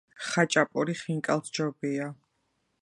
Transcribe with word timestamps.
ხაჭაპური 0.27 0.95
ხინკალს 1.03 1.53
ჯობია 1.57 2.11